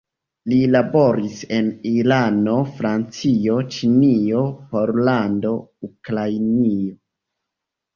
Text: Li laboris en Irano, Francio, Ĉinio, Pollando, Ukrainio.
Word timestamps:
Li 0.53 0.57
laboris 0.75 1.43
en 1.57 1.67
Irano, 1.91 2.57
Francio, 2.81 3.61
Ĉinio, 3.79 4.43
Pollando, 4.75 5.57
Ukrainio. 5.93 7.01